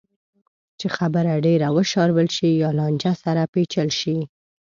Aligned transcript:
چې 0.79 0.87
خبره 0.97 1.33
ډېره 1.45 1.67
وشاربل 1.77 2.27
شي 2.37 2.49
یا 2.63 2.69
لانجه 2.77 3.13
سره 3.23 3.41
پېچل 3.53 3.89
شي. 3.99 4.17